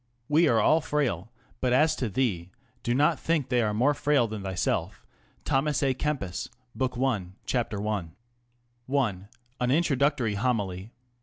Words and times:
We 0.27 0.47
are 0.47 0.59
all 0.59 0.81
frail; 0.81 1.31
but 1.59 1.73
as 1.73 1.95
to 1.97 2.09
thee, 2.09 2.49
do 2.81 2.95
not 2.95 3.19
think 3.19 3.49
they 3.49 3.61
are 3.61 3.71
more 3.71 3.93
frail 3.93 4.27
than 4.27 4.41
thyself. 4.41 5.05
ŌĆö 5.05 5.43
Thomas 5.45 5.83
A 5.83 5.93
Kempis, 5.93 6.49
Book 6.73 6.97
I. 6.97 7.27
Ch. 7.45 7.53
i. 7.57 7.63
LŌĆö 7.65 9.27
AN 9.59 9.69
INTRODUCTORY 9.69 10.33
HOMILY. 10.37 10.91